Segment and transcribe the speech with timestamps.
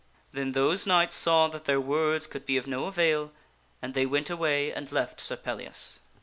[0.31, 3.31] Then those knights saw that their words could be of no avail
[3.83, 5.99] and they went away and left Sir Pellias.